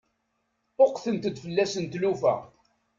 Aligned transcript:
Ṭṭuqqtent-d 0.71 1.37
fell-asen 1.43 1.83
tlufa. 1.93 2.35